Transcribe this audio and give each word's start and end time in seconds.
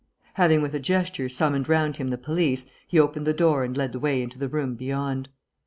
Having 0.33 0.63
with 0.63 0.73
a 0.73 0.79
gesture 0.79 1.29
summoned 1.29 1.69
round 1.69 1.97
him 1.97 2.07
the 2.07 2.17
police, 2.17 2.65
he 2.87 2.99
opened 2.99 3.27
the 3.27 3.35
door 3.35 3.63
and 3.63 3.77
led 3.77 3.91
the 3.91 3.99
way 3.99 4.23
into 4.23 4.39
the 4.39 4.49
room 4.49 4.73
beyond. 4.73 5.29